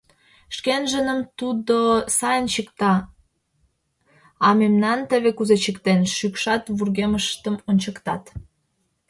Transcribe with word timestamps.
Шкенжыным 0.55 1.19
тудо 1.39 1.77
сайын 2.17 2.45
чикта, 2.53 2.93
а 4.45 4.47
мемнам 4.59 4.99
теве 5.09 5.31
кузе 5.37 5.57
чиктен!— 5.63 5.99
шӱкшак 6.15 6.63
вургемыштым 6.77 7.55
ончыктат. 7.69 8.23